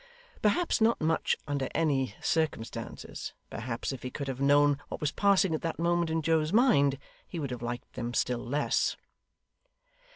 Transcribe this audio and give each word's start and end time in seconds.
Perhaps 0.41 0.81
not 0.81 0.99
much 0.99 1.37
under 1.47 1.69
any 1.75 2.15
circumstances. 2.23 3.33
Perhaps 3.51 3.91
if 3.91 4.01
he 4.01 4.09
could 4.09 4.27
have 4.27 4.41
known 4.41 4.79
what 4.87 4.99
was 4.99 5.11
passing 5.11 5.53
at 5.53 5.61
that 5.61 5.77
moment 5.77 6.09
in 6.09 6.23
Joe's 6.23 6.51
mind, 6.51 6.97
he 7.27 7.37
would 7.37 7.51
have 7.51 7.61
liked 7.61 7.93
them 7.93 8.15
still 8.15 8.43
less. 8.43 8.97